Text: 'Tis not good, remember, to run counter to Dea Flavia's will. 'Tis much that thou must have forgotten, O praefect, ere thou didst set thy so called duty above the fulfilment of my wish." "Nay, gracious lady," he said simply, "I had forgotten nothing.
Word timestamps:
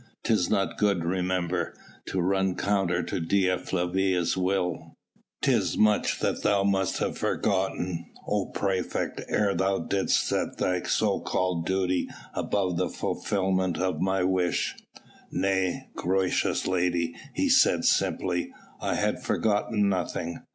'Tis 0.23 0.49
not 0.49 0.79
good, 0.79 1.05
remember, 1.05 1.75
to 2.07 2.19
run 2.19 2.55
counter 2.55 3.03
to 3.03 3.19
Dea 3.19 3.55
Flavia's 3.59 4.35
will. 4.35 4.97
'Tis 5.43 5.77
much 5.77 6.19
that 6.21 6.41
thou 6.41 6.63
must 6.63 6.97
have 6.97 7.19
forgotten, 7.19 8.09
O 8.27 8.47
praefect, 8.47 9.21
ere 9.29 9.53
thou 9.53 9.77
didst 9.77 10.27
set 10.27 10.57
thy 10.57 10.81
so 10.81 11.19
called 11.19 11.67
duty 11.67 12.09
above 12.33 12.77
the 12.77 12.89
fulfilment 12.89 13.77
of 13.77 14.01
my 14.01 14.23
wish." 14.23 14.73
"Nay, 15.29 15.91
gracious 15.95 16.65
lady," 16.65 17.13
he 17.35 17.47
said 17.47 17.85
simply, 17.85 18.51
"I 18.81 18.95
had 18.95 19.21
forgotten 19.21 19.87
nothing. 19.87 20.41